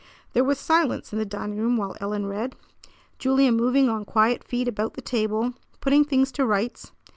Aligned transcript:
There 0.33 0.43
was 0.43 0.57
silence 0.57 1.13
in 1.13 1.19
the 1.19 1.25
dining 1.27 1.59
room 1.59 1.77
while 1.77 1.95
Ellen 2.01 2.25
read, 2.25 2.55
Julia 3.19 3.51
moving 3.51 3.87
on 3.87 4.03
quiet 4.03 4.43
feet 4.43 4.67
about 4.67 4.95
the 4.95 5.01
table, 5.03 5.53
putting 5.79 6.05
things 6.05 6.31
to 6.31 6.43
rights. 6.47 6.91